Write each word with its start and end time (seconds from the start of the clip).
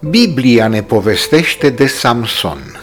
Biblia 0.00 0.68
ne 0.68 0.82
povestește 0.82 1.70
de 1.70 1.86
Samson, 1.86 2.80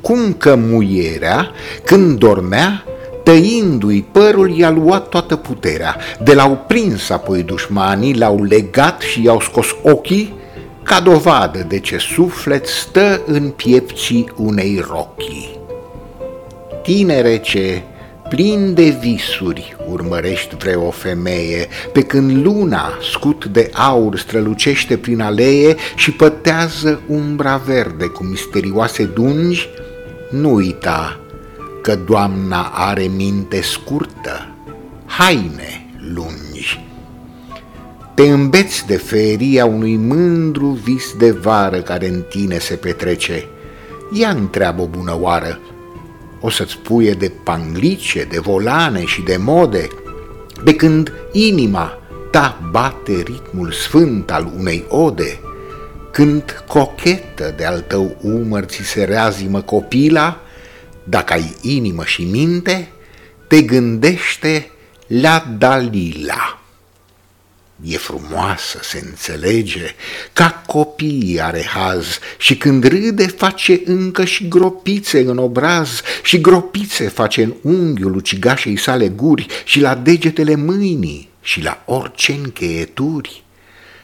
cum 0.00 0.32
că 0.32 0.54
muierea, 0.54 1.50
când 1.84 2.18
dormea, 2.18 2.84
tăindu-i 3.22 4.04
părul, 4.12 4.56
i-a 4.56 4.70
luat 4.70 5.08
toată 5.08 5.36
puterea. 5.36 5.96
De 6.22 6.34
l-au 6.34 6.64
prins 6.66 7.10
apoi 7.10 7.42
dușmanii, 7.42 8.14
l-au 8.14 8.42
legat 8.42 9.00
și 9.00 9.24
i-au 9.24 9.40
scos 9.40 9.66
ochii, 9.82 10.34
ca 10.82 11.00
dovadă 11.00 11.64
de 11.68 11.78
ce 11.78 11.98
suflet 11.98 12.66
stă 12.66 13.20
în 13.26 13.50
piepții 13.50 14.32
unei 14.36 14.84
rochii. 14.88 15.58
Tinere 16.82 17.38
ce 17.38 17.82
plin 18.28 18.74
de 18.74 18.96
visuri 19.00 19.76
urmărești 19.88 20.56
vreo 20.56 20.90
femeie, 20.90 21.68
pe 21.92 22.02
când 22.02 22.44
luna, 22.44 22.98
scut 23.12 23.44
de 23.44 23.70
aur, 23.72 24.18
strălucește 24.18 24.96
prin 24.96 25.20
alee 25.20 25.76
și 25.96 26.12
pătează 26.12 27.00
umbra 27.06 27.56
verde 27.56 28.06
cu 28.06 28.24
misterioase 28.24 29.04
dungi, 29.04 29.68
nu 30.30 30.54
uita 30.54 31.20
că 31.82 31.96
doamna 31.96 32.72
are 32.74 33.02
minte 33.16 33.60
scurtă, 33.62 34.54
haine 35.06 35.86
lungi. 36.14 36.84
Te 38.14 38.22
îmbeți 38.22 38.86
de 38.86 38.96
feria 38.96 39.64
unui 39.64 39.96
mândru 39.96 40.66
vis 40.66 41.14
de 41.18 41.30
vară 41.30 41.80
care 41.80 42.08
în 42.08 42.22
tine 42.28 42.58
se 42.58 42.74
petrece. 42.74 43.44
Ia 44.12 44.28
întreabă 44.28 44.82
o 44.82 44.86
bună 44.86 45.16
oară, 45.20 45.58
o 46.44 46.50
să-ți 46.50 46.78
puie 46.78 47.12
de 47.12 47.32
panglice, 47.44 48.24
de 48.24 48.38
volane 48.38 49.04
și 49.04 49.22
de 49.22 49.36
mode, 49.36 49.88
de 50.64 50.74
când 50.74 51.12
inima 51.32 51.98
ta 52.30 52.68
bate 52.70 53.12
ritmul 53.12 53.72
sfânt 53.72 54.30
al 54.30 54.52
unei 54.58 54.84
ode, 54.88 55.38
când 56.12 56.64
cochetă 56.68 57.54
de 57.56 57.64
al 57.64 57.80
tău 57.80 58.16
umăr 58.20 58.64
ți 58.64 58.82
se 58.82 59.04
reazimă 59.04 59.60
copila, 59.60 60.40
dacă 61.04 61.32
ai 61.32 61.54
inimă 61.60 62.04
și 62.04 62.22
minte, 62.22 62.88
te 63.48 63.62
gândește 63.62 64.70
la 65.06 65.54
Dalila. 65.58 66.63
E 67.82 67.96
frumoasă, 67.96 68.78
se 68.82 69.02
înțelege, 69.04 69.94
ca 70.32 70.62
copiii 70.66 71.40
are 71.40 71.62
haz 71.62 72.18
și 72.38 72.56
când 72.56 72.84
râde 72.84 73.26
face 73.26 73.80
încă 73.84 74.24
și 74.24 74.48
gropițe 74.48 75.20
în 75.20 75.38
obraz 75.38 76.00
și 76.22 76.40
gropițe 76.40 77.08
face 77.08 77.42
în 77.42 77.54
unghiul 77.62 78.14
ucigașei 78.14 78.76
sale 78.76 79.08
guri 79.08 79.46
și 79.64 79.80
la 79.80 79.94
degetele 79.94 80.54
mâinii 80.54 81.28
și 81.42 81.62
la 81.62 81.82
orice 81.86 82.32
încheieturi. 82.32 83.44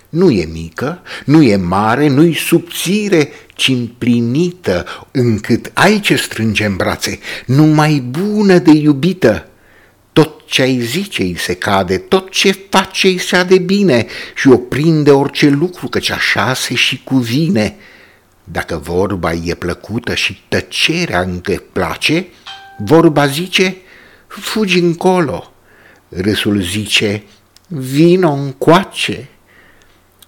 Nu 0.09 0.31
e 0.31 0.49
mică, 0.53 1.03
nu 1.25 1.43
e 1.43 1.57
mare, 1.57 2.09
nu-i 2.09 2.35
subțire, 2.35 3.33
ci 3.55 3.69
împlinită, 3.69 4.87
încât 5.11 5.71
ai 5.75 6.01
ce 6.01 6.17
strânge 6.17 6.65
în 6.65 6.77
brațe, 6.77 7.19
numai 7.47 8.05
bună 8.11 8.59
de 8.59 8.71
iubită. 8.71 9.50
Tot 10.13 10.47
ce 10.47 10.63
ai 10.63 10.81
zice 10.81 11.23
îi 11.23 11.37
se 11.39 11.55
cade, 11.55 11.99
tot 11.99 12.31
ce 12.31 12.67
face 12.71 13.07
îi 13.07 13.19
se 13.19 13.37
ade 13.37 13.59
bine 13.59 14.07
și 14.35 14.49
o 14.49 14.57
prinde 14.57 15.11
orice 15.11 15.49
lucru, 15.49 15.89
căci 15.89 16.11
așa 16.11 16.55
se 16.55 16.75
și 16.75 17.03
cuvine. 17.05 17.77
Dacă 18.45 18.77
vorba 18.77 19.33
e 19.33 19.55
plăcută 19.55 20.15
și 20.15 20.43
tăcerea 20.49 21.21
încă 21.21 21.63
place, 21.73 22.27
vorba 22.79 23.27
zice, 23.27 23.77
fugi 24.27 24.79
încolo. 24.79 25.53
Râsul 26.09 26.61
zice, 26.61 27.23
vino 27.67 28.31
încoace 28.31 29.29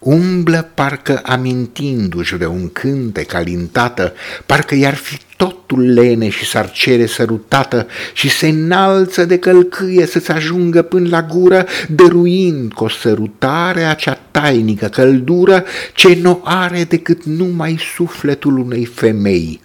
umblă 0.02 0.70
parcă 0.74 1.20
amintindu-și 1.22 2.36
de 2.36 2.46
un 2.46 2.72
cântec 2.72 3.34
alintată, 3.34 4.12
parcă 4.46 4.74
i-ar 4.74 4.94
fi 4.94 5.18
totul 5.36 5.92
lene 5.92 6.28
și 6.28 6.44
s-ar 6.44 6.70
cere 6.70 7.06
sărutată 7.06 7.86
și 8.12 8.28
se 8.28 8.48
înalță 8.48 9.24
de 9.24 9.38
călcâie 9.38 10.06
să-ți 10.06 10.30
ajungă 10.30 10.82
până 10.82 11.08
la 11.08 11.22
gură, 11.22 11.66
dăruind 11.88 12.72
cu 12.72 12.84
o 12.84 12.88
sărutare 12.88 13.84
acea 13.84 14.20
tainică 14.30 14.86
căldură 14.86 15.64
ce 15.94 16.18
nu 16.22 16.40
are 16.44 16.84
decât 16.84 17.24
numai 17.24 17.78
sufletul 17.94 18.58
unei 18.58 18.84
femei. 18.84 19.60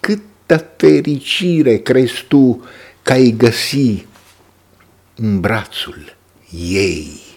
Câtă 0.00 0.70
fericire 0.76 1.76
crezi 1.76 2.24
tu 2.28 2.64
că 3.02 3.12
ai 3.12 3.34
găsi 3.36 4.06
în 5.14 5.40
brațul 5.40 6.16
ei 6.68 7.31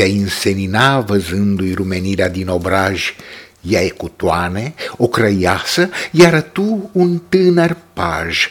te 0.00 0.06
însenina 0.06 1.00
văzându-i 1.00 1.74
rumenirea 1.74 2.28
din 2.28 2.48
obraj, 2.48 3.14
ea 3.60 3.82
e 3.82 3.88
cu 3.88 4.08
toane, 4.08 4.74
o 4.96 5.06
crăiasă, 5.06 5.90
iar 6.10 6.42
tu 6.42 6.90
un 6.92 7.20
tânăr 7.28 7.76
paj, 7.92 8.48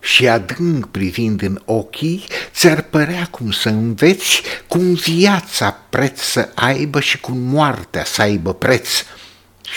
și 0.00 0.28
adânc 0.28 0.86
privind 0.86 1.42
în 1.42 1.60
ochii, 1.64 2.24
ți-ar 2.54 2.82
părea 2.82 3.28
cum 3.30 3.50
să 3.50 3.68
înveți 3.68 4.42
cum 4.68 4.94
viața 4.94 5.78
preț 5.90 6.20
să 6.20 6.48
aibă 6.54 7.00
și 7.00 7.20
cum 7.20 7.38
moartea 7.38 8.04
să 8.04 8.22
aibă 8.22 8.54
preț. 8.54 8.88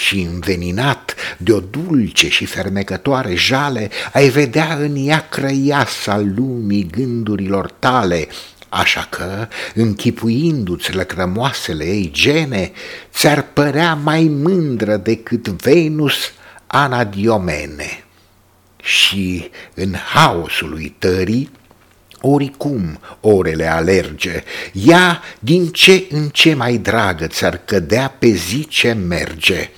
Și 0.06 0.20
înveninat 0.20 1.16
de 1.38 1.52
o 1.52 1.60
dulce 1.60 2.30
și 2.30 2.46
fermecătoare 2.46 3.36
jale, 3.36 3.90
ai 4.14 4.30
vedea 4.30 4.78
în 4.80 5.08
ea 5.08 5.28
crăiasa 5.30 6.18
lumii 6.36 6.88
gândurilor 6.92 7.72
tale, 7.72 8.28
așa 8.70 9.08
că, 9.10 9.48
închipuindu-ți 9.74 10.94
lăcrămoasele 10.94 11.84
ei 11.84 12.10
gene, 12.14 12.72
ți-ar 13.14 13.42
părea 13.54 13.94
mai 13.94 14.24
mândră 14.24 14.98
decât 14.98 15.48
Venus 15.48 16.16
Anadiomene. 16.68 18.04
Și 18.84 19.50
în 19.74 19.94
haosul 19.94 20.74
uitării, 20.74 21.52
oricum 22.22 23.00
orele 23.22 23.68
alerge, 23.68 24.44
ea 24.72 25.22
din 25.40 25.68
ce 25.68 26.06
în 26.10 26.30
ce 26.30 26.54
mai 26.54 26.78
dragă 26.78 27.28
ți-ar 27.28 27.62
cădea 27.66 28.16
pe 28.20 28.28
zi 28.28 28.66
ce 28.66 28.94
merge. 28.94 29.70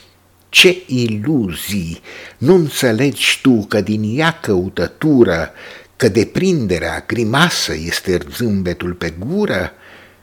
Ce 0.50 0.84
iluzii! 0.86 2.02
Nu 2.38 2.56
înțelegi 2.56 3.40
tu 3.42 3.66
că 3.70 3.82
din 3.82 4.18
ea 4.20 4.40
căutătură 4.42 5.52
că 5.98 6.10
deprinderea 6.10 7.04
grimasă 7.08 7.74
este 7.76 8.20
zâmbetul 8.36 8.94
pe 8.94 9.14
gură, 9.20 9.72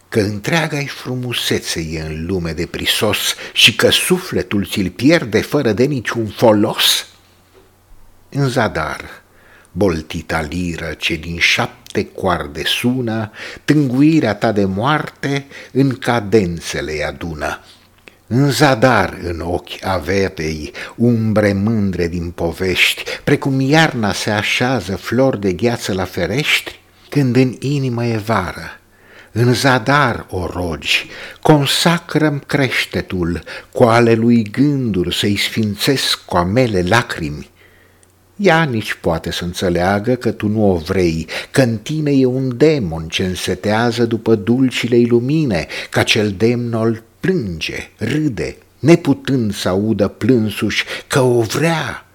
că 0.08 0.20
întreaga-i 0.20 0.86
frumusețe 0.86 1.80
e 1.90 2.00
în 2.00 2.26
lume 2.26 2.52
de 2.52 2.66
prisos 2.66 3.18
și 3.52 3.76
că 3.76 3.90
sufletul 3.90 4.66
ți-l 4.66 4.90
pierde 4.90 5.40
fără 5.40 5.72
de 5.72 5.84
niciun 5.84 6.26
folos? 6.26 7.06
În 8.28 8.48
zadar, 8.48 9.22
boltita 9.72 10.40
liră 10.40 10.94
ce 10.98 11.14
din 11.14 11.38
șapte 11.38 12.06
coarde 12.06 12.62
sună, 12.64 13.30
tânguirea 13.64 14.34
ta 14.34 14.52
de 14.52 14.64
moarte 14.64 15.46
în 15.72 15.98
cadențele 15.98 17.04
adună. 17.08 17.60
În 18.26 18.50
zadar 18.50 19.18
în 19.22 19.40
ochi 19.40 19.84
avetei, 19.84 20.72
umbre 20.96 21.52
mândre 21.52 22.08
din 22.08 22.30
povești, 22.30 23.02
precum 23.24 23.60
iarna 23.60 24.12
se 24.12 24.30
așează 24.30 24.96
flori 24.96 25.40
de 25.40 25.52
gheață 25.52 25.92
la 25.92 26.04
ferești, 26.04 26.80
când 27.08 27.36
în 27.36 27.56
inimă 27.60 28.04
e 28.06 28.16
vară. 28.16 28.80
În 29.32 29.54
zadar 29.54 30.26
o 30.30 30.46
rogi, 30.46 31.06
consacrăm 31.42 32.42
creștetul, 32.46 33.42
cu 33.72 33.82
ale 33.82 34.14
lui 34.14 34.42
gânduri 34.42 35.16
să-i 35.16 35.36
sfințesc 35.36 36.24
cu 36.24 36.36
amele 36.36 36.84
lacrimi. 36.88 37.50
Ea 38.36 38.62
nici 38.62 38.94
poate 38.94 39.32
să 39.32 39.44
înțeleagă 39.44 40.14
că 40.14 40.30
tu 40.30 40.48
nu 40.48 40.70
o 40.70 40.76
vrei, 40.76 41.26
că 41.50 41.62
în 41.62 41.76
tine 41.76 42.10
e 42.10 42.24
un 42.24 42.56
demon 42.56 43.08
ce 43.08 43.24
însetează 43.24 44.06
după 44.06 44.34
dulcile 44.34 45.02
lumine, 45.08 45.66
ca 45.90 46.02
cel 46.02 46.34
demnul 46.36 47.02
plânge, 47.24 47.90
râde, 47.96 48.56
neputând 48.78 49.54
să 49.54 49.68
audă 49.68 50.08
plânsuși 50.08 50.84
că 51.06 51.20
o 51.20 51.40
vrea, 51.40 52.06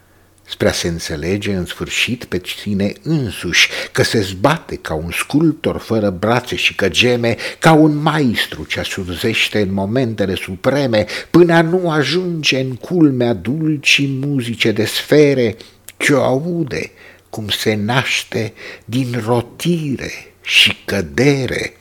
spre 0.48 0.68
a 0.68 0.72
se 0.72 0.88
înțelege 0.88 1.54
în 1.54 1.66
sfârșit 1.66 2.24
pe 2.24 2.42
sine 2.62 2.94
însuși, 3.02 3.70
că 3.92 4.04
se 4.04 4.22
zbate 4.22 4.76
ca 4.76 4.94
un 4.94 5.12
sculptor 5.12 5.78
fără 5.78 6.10
brațe 6.10 6.56
și 6.56 6.76
că 6.76 6.90
geme, 6.90 7.36
ca 7.60 7.72
un 7.72 7.96
maestru 7.96 8.64
ce 8.64 8.80
asurzește 8.80 9.62
în 9.62 9.74
momentele 9.74 10.36
supreme, 10.36 11.06
până 11.30 11.54
a 11.54 11.62
nu 11.62 11.90
ajunge 11.90 12.60
în 12.60 12.76
culmea 12.76 13.34
dulcii 13.34 14.08
muzice 14.08 14.72
de 14.72 14.86
sfere, 14.86 15.58
ce 15.98 16.14
o 16.14 16.24
aude 16.24 16.92
cum 17.30 17.48
se 17.48 17.76
naște 17.76 18.54
din 18.86 19.22
rotire 19.26 20.34
și 20.42 20.78
cădere. 20.86 21.74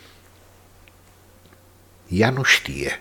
Ea 2.09 2.31
nu 2.31 2.43
știe 2.43 3.01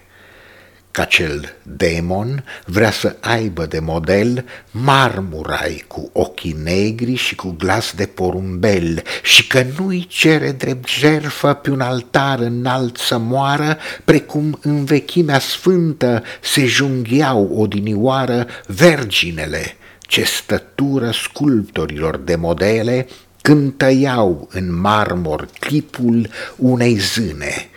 că 0.98 1.04
acel 1.04 1.54
demon 1.64 2.44
vrea 2.66 2.92
să 2.92 3.16
aibă 3.20 3.66
de 3.66 3.80
model 3.80 4.46
marmurai 4.72 5.84
cu 5.88 6.10
ochii 6.14 6.58
negri 6.64 7.16
și 7.16 7.36
cu 7.36 7.56
glas 7.58 7.94
de 7.96 8.06
porumbel 8.06 9.04
și 9.24 9.48
că 9.48 9.66
nu-i 9.78 10.06
cere 10.10 10.52
drept 10.52 10.88
jerfă 10.88 11.54
pe 11.54 11.70
un 11.70 11.82
altar 11.82 12.40
înalt 12.40 12.98
să 12.98 13.18
moară, 13.18 13.78
precum 14.06 14.60
în 14.62 14.86
vechimea 14.86 15.40
sfântă 15.40 16.24
se 16.42 16.66
junghiau 16.66 17.52
odinioară 17.56 18.48
verginele, 18.68 19.76
ce 20.00 20.24
stătură 20.24 21.12
sculptorilor 21.12 22.18
de 22.18 22.36
modele 22.36 23.08
când 23.42 23.74
tăiau 23.78 24.50
în 24.52 24.80
marmor 24.80 25.48
clipul 25.60 26.30
unei 26.56 26.96
zâne 26.96 27.70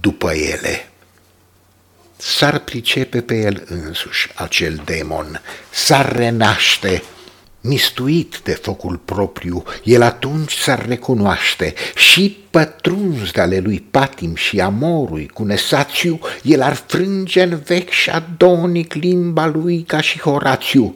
după 0.00 0.32
ele 0.32 0.89
s-ar 2.20 2.58
pricepe 2.58 3.20
pe 3.20 3.40
el 3.40 3.64
însuși 3.66 4.28
acel 4.34 4.82
demon, 4.84 5.40
s-ar 5.70 6.16
renaște, 6.16 7.02
mistuit 7.60 8.40
de 8.44 8.52
focul 8.52 8.96
propriu, 9.04 9.62
el 9.84 10.02
atunci 10.02 10.52
s-ar 10.52 10.86
recunoaște 10.86 11.74
și 11.94 12.38
pătruns 12.50 13.30
de 13.30 13.40
ale 13.40 13.58
lui 13.58 13.86
patim 13.90 14.34
și 14.34 14.60
amorui 14.60 15.28
cu 15.28 15.44
nesațiu, 15.44 16.18
el 16.42 16.62
ar 16.62 16.74
frânge 16.86 17.42
în 17.42 17.62
vechi 17.64 17.90
și 17.90 18.10
adonic 18.10 18.94
limba 18.94 19.46
lui 19.46 19.82
ca 19.82 20.00
și 20.00 20.18
Horațiu. 20.18 20.94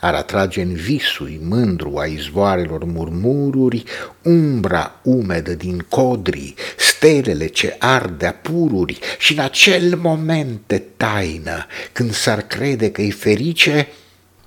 Ar 0.00 0.14
atrage 0.14 0.62
în 0.62 0.74
visui 0.74 1.40
mândru 1.48 1.96
a 1.96 2.04
izvoarelor 2.04 2.84
murmururi, 2.84 3.84
umbra 4.22 5.00
umedă 5.02 5.52
din 5.52 5.78
codrii, 5.88 6.54
stelele 7.00 7.46
ce 7.46 7.76
ardea 7.78 8.32
pururi 8.32 8.98
și 9.18 9.32
în 9.32 9.38
acel 9.38 9.96
moment 9.96 10.60
de 10.66 10.82
taină, 10.96 11.66
când 11.92 12.12
s-ar 12.12 12.40
crede 12.40 12.90
că-i 12.90 13.10
ferice, 13.10 13.88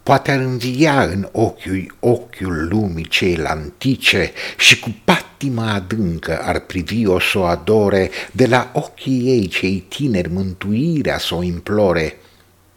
poate 0.04 0.32
ar 0.32 0.40
învia 0.40 1.04
în 1.04 1.28
ochiul 1.32 1.96
ochiul 2.00 2.68
lumii 2.70 3.08
cei 3.08 3.40
antice 3.44 4.32
și 4.58 4.80
cu 4.80 4.96
patima 5.04 5.74
adâncă 5.74 6.40
ar 6.42 6.60
privi-o 6.60 7.20
să 7.20 7.38
o 7.38 7.44
adore, 7.44 8.10
de 8.32 8.46
la 8.46 8.72
ochii 8.74 9.22
ei 9.26 9.48
cei 9.48 9.86
tineri 9.90 10.32
mântuirea 10.32 11.18
să 11.18 11.36
o 11.36 11.44
implore, 11.44 12.18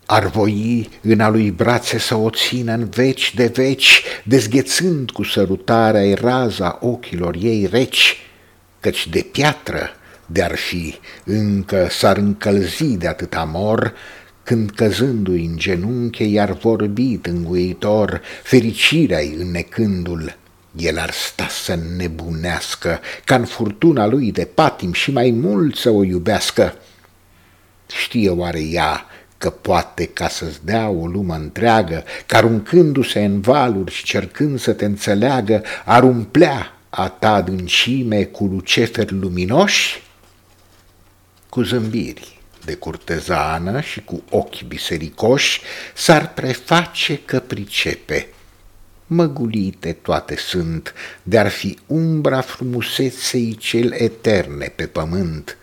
ar 0.06 0.26
voi 0.26 0.88
în 1.02 1.20
a 1.20 1.28
lui 1.28 1.50
brațe 1.50 1.99
să 1.99 2.14
o 2.14 2.31
țină 2.31 2.73
în 2.73 2.88
veci 2.88 3.34
de 3.34 3.46
veci, 3.46 4.02
dezghețând 4.25 5.11
cu 5.11 5.23
sărutarea 5.23 6.14
raza 6.14 6.78
ochilor 6.81 7.37
ei 7.40 7.69
reci, 7.70 8.20
căci 8.86 9.08
de 9.08 9.26
piatră 9.32 9.90
de-ar 10.26 10.56
fi, 10.56 10.94
încă 11.24 11.86
s-ar 11.90 12.16
încălzi 12.16 12.96
de 12.96 13.08
atât 13.08 13.34
amor, 13.34 13.94
când 14.42 14.70
căzându-i 14.70 15.44
în 15.44 15.56
genunche 15.56 16.24
i-ar 16.24 16.52
vorbi 16.52 17.16
tânguitor, 17.16 18.20
fericirea-i 18.42 19.34
înnecându-l, 19.38 20.36
el 20.76 20.98
ar 20.98 21.10
sta 21.10 21.46
să 21.48 21.78
nebunească, 21.96 23.00
ca 23.24 23.34
în 23.34 23.44
furtuna 23.44 24.06
lui 24.06 24.32
de 24.32 24.44
patim 24.44 24.92
și 24.92 25.10
mai 25.10 25.30
mult 25.30 25.76
să 25.76 25.90
o 25.90 26.04
iubească. 26.04 26.74
Știe 28.02 28.30
oare 28.30 28.60
ea 28.60 29.06
că 29.38 29.50
poate 29.50 30.04
ca 30.04 30.28
să-ți 30.28 30.64
dea 30.64 30.88
o 30.88 31.06
lume 31.06 31.34
întreagă, 31.34 32.04
că 32.26 32.36
aruncându-se 32.36 33.24
în 33.24 33.40
valuri 33.40 33.92
și 33.92 34.04
cercând 34.04 34.60
să 34.60 34.72
te 34.72 34.84
înțeleagă, 34.84 35.62
ar 35.84 36.02
umplea 36.02 36.75
a 36.98 37.08
ta 37.08 37.40
dâncime 37.40 38.25
cu 38.25 38.44
luceferi 38.44 39.12
luminoși? 39.14 40.02
Cu 41.48 41.62
zâmbiri 41.62 42.38
de 42.64 42.75
curtezană 42.75 43.81
și 43.81 44.00
cu 44.00 44.22
ochi 44.31 44.62
bisericoși 44.62 45.60
s-ar 45.94 46.32
preface 46.32 47.20
că 47.25 47.40
pricepe. 47.40 48.28
Măgulite 49.06 49.93
toate 49.93 50.37
sunt, 50.37 50.94
de-ar 51.22 51.48
fi 51.48 51.78
umbra 51.87 52.40
frumuseței 52.40 53.56
cel 53.56 53.92
eterne 53.92 54.72
pe 54.76 54.87
pământ, 54.87 55.56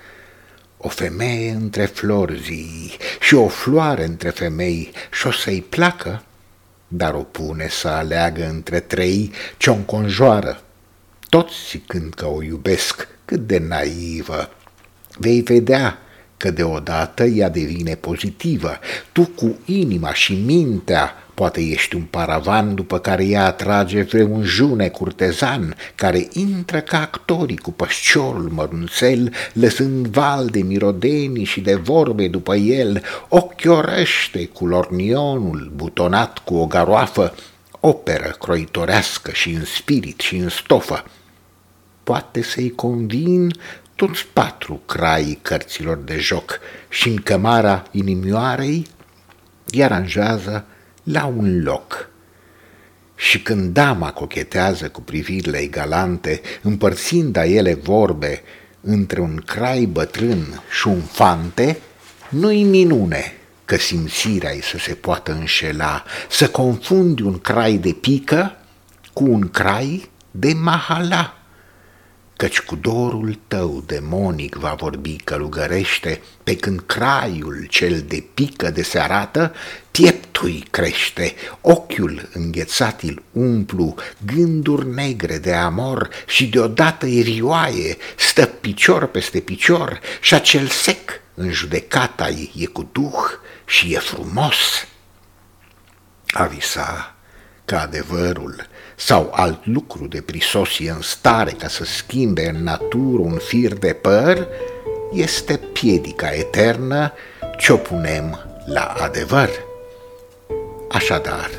o 0.77 0.87
femeie 0.87 1.51
între 1.51 1.85
flori 1.85 2.41
zi 2.41 2.91
și 3.19 3.35
o 3.35 3.47
floare 3.47 4.05
între 4.05 4.29
femei 4.29 4.91
și 5.11 5.27
o 5.27 5.31
să-i 5.31 5.61
placă, 5.69 6.23
dar 6.87 7.13
o 7.13 7.23
pune 7.23 7.67
să 7.67 7.87
aleagă 7.87 8.47
între 8.47 8.79
trei 8.79 9.31
ce-o 9.57 9.73
înconjoară. 9.73 10.63
Toți 11.33 11.53
zicând 11.69 12.13
că 12.13 12.25
o 12.25 12.43
iubesc, 12.43 13.07
cât 13.25 13.47
de 13.47 13.57
naivă, 13.67 14.49
vei 15.17 15.41
vedea 15.41 15.97
că 16.37 16.51
deodată 16.51 17.23
ea 17.23 17.49
devine 17.49 17.95
pozitivă. 17.95 18.79
Tu 19.11 19.25
cu 19.25 19.57
inima 19.65 20.13
și 20.13 20.33
mintea 20.33 21.13
Poate 21.33 21.61
ești 21.61 21.95
un 21.95 22.01
paravan 22.01 22.75
după 22.75 22.99
care 22.99 23.25
ea 23.25 23.45
atrage 23.45 24.01
vreun 24.01 24.43
june 24.43 24.89
curtezan 24.89 25.75
care 25.95 26.27
intră 26.33 26.79
ca 26.79 27.01
actorii 27.01 27.57
cu 27.57 27.71
pășciorul 27.71 28.49
mărunțel, 28.49 29.33
lăsând 29.53 30.07
val 30.07 30.47
de 30.47 30.61
mirodenii 30.61 31.45
și 31.45 31.61
de 31.61 31.75
vorbe 31.75 32.27
după 32.27 32.55
el, 32.55 33.03
ochiorăște 33.29 34.45
cu 34.45 34.67
lornionul 34.67 35.71
butonat 35.75 36.37
cu 36.37 36.55
o 36.55 36.65
garoafă, 36.65 37.35
operă 37.79 38.35
croitorească 38.39 39.31
și 39.31 39.49
în 39.49 39.65
spirit 39.65 40.19
și 40.19 40.35
în 40.35 40.49
stofă. 40.49 41.03
Poate 42.03 42.41
să-i 42.41 42.71
convin 42.71 43.51
toți 43.95 44.25
patru 44.33 44.81
craii 44.85 45.39
cărților 45.41 45.97
de 45.97 46.17
joc 46.17 46.59
și 46.89 47.09
în 47.09 47.15
cămara 47.15 47.83
inimioarei 47.91 48.87
îi 49.71 49.83
aranjează 49.83 50.65
la 51.03 51.25
un 51.25 51.63
loc. 51.63 52.09
Și 53.15 53.41
când 53.41 53.73
dama 53.73 54.11
cochetează 54.11 54.89
cu 54.89 55.01
privirile 55.01 55.65
galante, 55.65 56.41
împărțind 56.61 57.35
a 57.35 57.45
ele 57.45 57.73
vorbe 57.73 58.41
între 58.81 59.19
un 59.19 59.41
crai 59.45 59.85
bătrân 59.85 60.63
și 60.79 60.87
un 60.87 61.01
fante, 61.01 61.79
nu-i 62.29 62.63
minune 62.63 63.37
că 63.65 63.75
simțirea 63.75 64.51
să 64.61 64.77
se 64.77 64.93
poată 64.93 65.31
înșela, 65.31 66.03
să 66.29 66.49
confundi 66.49 67.21
un 67.21 67.39
crai 67.39 67.77
de 67.77 67.91
pică 67.91 68.57
cu 69.13 69.23
un 69.23 69.49
crai 69.49 70.09
de 70.31 70.53
mahala 70.53 71.42
căci 72.35 72.59
cu 72.59 72.75
dorul 72.75 73.39
tău 73.47 73.83
demonic 73.85 74.55
va 74.55 74.73
vorbi 74.73 75.15
călugărește, 75.15 76.21
pe 76.43 76.55
când 76.55 76.79
craiul 76.85 77.65
cel 77.69 78.03
de 78.07 78.23
pică 78.33 78.69
de 78.69 78.83
se 78.83 78.99
arată, 78.99 79.53
pieptui 79.91 80.65
crește, 80.71 81.33
ochiul 81.61 82.29
înghețat 82.33 83.01
îl 83.01 83.23
umplu, 83.31 83.95
gânduri 84.25 84.87
negre 84.87 85.37
de 85.37 85.53
amor 85.53 86.09
și 86.25 86.47
deodată 86.47 87.05
rioaie, 87.05 87.97
stă 88.17 88.45
picior 88.45 89.05
peste 89.05 89.39
picior 89.39 89.99
și 90.21 90.33
acel 90.33 90.67
sec 90.67 91.21
în 91.33 91.51
judecata 91.51 92.29
e 92.55 92.65
cu 92.65 92.89
duh 92.91 93.23
și 93.65 93.93
e 93.93 93.97
frumos. 93.97 94.87
Avisa 96.27 97.15
că 97.65 97.75
adevărul 97.75 98.67
sau 99.05 99.29
alt 99.33 99.65
lucru 99.65 100.07
de 100.07 100.21
prisosie 100.21 100.89
în 100.89 101.01
stare 101.01 101.51
ca 101.51 101.67
să 101.67 101.83
schimbe 101.85 102.49
în 102.49 102.63
natură 102.63 103.21
un 103.21 103.37
fir 103.37 103.73
de 103.73 103.93
păr, 103.93 104.47
este 105.13 105.59
piedica 105.73 106.33
eternă 106.33 107.13
ce 107.57 107.73
o 107.73 107.75
punem 107.75 108.39
la 108.65 108.81
adevăr. 108.81 109.49
Așadar, 110.89 111.49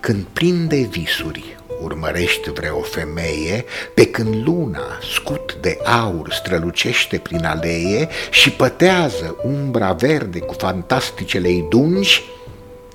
când 0.00 0.24
plin 0.32 0.68
de 0.68 0.76
visuri 0.76 1.56
urmărești 1.82 2.50
vreo 2.50 2.80
femeie, 2.80 3.64
pe 3.94 4.06
când 4.06 4.46
luna, 4.46 4.98
scut 5.14 5.56
de 5.60 5.78
aur, 5.84 6.32
strălucește 6.32 7.18
prin 7.18 7.44
alee 7.44 8.08
și 8.30 8.50
pătează 8.50 9.36
umbra 9.42 9.92
verde 9.92 10.38
cu 10.38 10.52
fantasticele 10.52 11.66
dungi, 11.68 12.22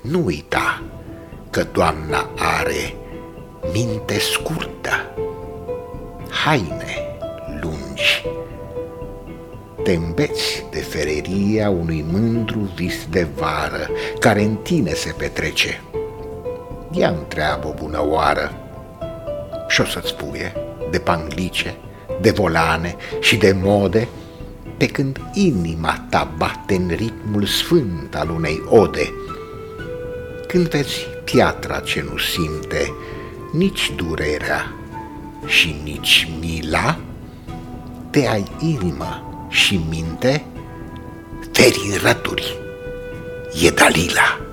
nu 0.02 0.24
uita 0.24 0.82
că 1.50 1.66
Doamna 1.72 2.30
are 2.36 2.94
minte 3.72 4.18
scurtă, 4.18 5.14
haine 6.30 7.16
lungi. 7.60 8.24
Te 9.82 9.92
îmbeți 9.92 10.64
de 10.70 10.78
fereria 10.78 11.70
unui 11.70 12.04
mândru 12.10 12.58
vis 12.58 13.06
de 13.10 13.26
vară 13.34 13.90
care 14.18 14.42
în 14.42 14.54
tine 14.54 14.92
se 14.92 15.14
petrece. 15.16 15.82
Ea 16.92 17.08
întreabă 17.08 17.68
o 17.68 17.74
bună 17.82 18.06
oară 18.06 18.52
și 19.68 19.80
o 19.80 19.84
să-ți 19.84 20.08
spuie 20.08 20.52
de 20.90 20.98
panglice, 20.98 21.76
de 22.20 22.30
volane 22.30 22.96
și 23.20 23.36
de 23.36 23.56
mode, 23.62 24.08
pe 24.76 24.86
când 24.86 25.20
inima 25.32 26.06
ta 26.10 26.34
bate 26.36 26.74
în 26.74 26.88
ritmul 26.96 27.44
sfânt 27.46 28.14
al 28.14 28.30
unei 28.30 28.62
ode. 28.68 29.12
Când 30.46 30.68
vezi 30.68 31.06
piatra 31.24 31.78
ce 31.78 32.04
nu 32.10 32.18
simte, 32.18 32.92
nici 33.52 33.92
durerea 33.96 34.72
și 35.46 35.76
nici 35.82 36.28
mila, 36.40 36.98
te 38.10 38.26
ai 38.26 38.44
inimă 38.60 39.46
și 39.48 39.80
minte 39.88 40.44
puteri 41.60 41.90
în 41.92 41.98
rături. 42.02 42.58
E 43.64 43.70
Dalila. 43.70 44.49